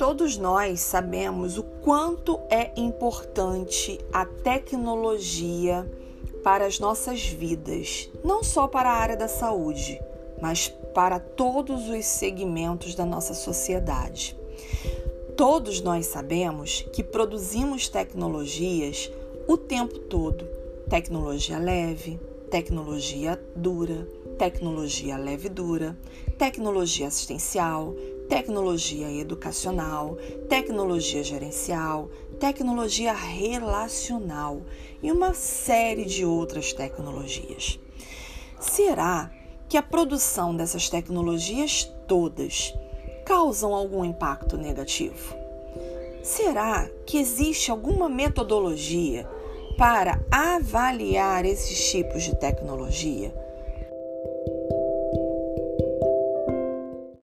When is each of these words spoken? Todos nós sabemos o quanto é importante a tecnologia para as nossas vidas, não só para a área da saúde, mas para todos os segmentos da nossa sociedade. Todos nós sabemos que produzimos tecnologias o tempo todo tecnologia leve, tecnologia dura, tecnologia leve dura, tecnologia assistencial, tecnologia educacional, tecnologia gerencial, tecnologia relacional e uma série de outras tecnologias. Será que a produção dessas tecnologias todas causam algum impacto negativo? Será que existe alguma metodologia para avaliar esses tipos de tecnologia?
Todos 0.00 0.38
nós 0.38 0.80
sabemos 0.80 1.58
o 1.58 1.62
quanto 1.62 2.40
é 2.48 2.72
importante 2.74 4.00
a 4.10 4.24
tecnologia 4.24 5.86
para 6.42 6.64
as 6.64 6.78
nossas 6.78 7.26
vidas, 7.26 8.08
não 8.24 8.42
só 8.42 8.66
para 8.66 8.88
a 8.88 8.94
área 8.94 9.14
da 9.14 9.28
saúde, 9.28 10.00
mas 10.40 10.68
para 10.94 11.20
todos 11.20 11.90
os 11.90 12.06
segmentos 12.06 12.94
da 12.94 13.04
nossa 13.04 13.34
sociedade. 13.34 14.34
Todos 15.36 15.82
nós 15.82 16.06
sabemos 16.06 16.86
que 16.94 17.04
produzimos 17.04 17.86
tecnologias 17.86 19.12
o 19.46 19.58
tempo 19.58 19.98
todo 19.98 20.48
tecnologia 20.88 21.58
leve, 21.58 22.18
tecnologia 22.50 23.38
dura, 23.54 24.08
tecnologia 24.38 25.18
leve 25.18 25.50
dura, 25.50 25.94
tecnologia 26.38 27.06
assistencial, 27.06 27.94
tecnologia 28.30 29.10
educacional, 29.10 30.16
tecnologia 30.48 31.20
gerencial, 31.24 32.08
tecnologia 32.38 33.12
relacional 33.12 34.62
e 35.02 35.10
uma 35.10 35.34
série 35.34 36.04
de 36.04 36.24
outras 36.24 36.72
tecnologias. 36.72 37.80
Será 38.60 39.32
que 39.68 39.76
a 39.76 39.82
produção 39.82 40.54
dessas 40.54 40.88
tecnologias 40.88 41.92
todas 42.06 42.72
causam 43.26 43.74
algum 43.74 44.04
impacto 44.04 44.56
negativo? 44.56 45.34
Será 46.22 46.88
que 47.04 47.18
existe 47.18 47.72
alguma 47.72 48.08
metodologia 48.08 49.28
para 49.76 50.24
avaliar 50.30 51.44
esses 51.44 51.90
tipos 51.90 52.22
de 52.22 52.36
tecnologia? 52.36 53.34